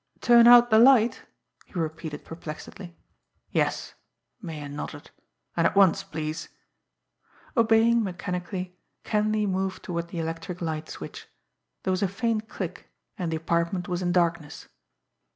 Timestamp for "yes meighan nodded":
3.51-5.11